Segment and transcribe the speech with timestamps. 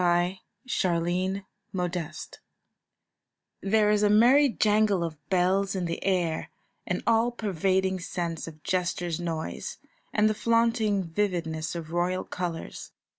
[0.03, 1.41] A CARNIVAL
[1.77, 2.11] JANGLE
[3.61, 6.49] There is a merry jangle of bells in the air,
[6.87, 9.77] an all pervading sense of jester's noise,
[10.11, 12.93] and the flaunting vividness of royal colours.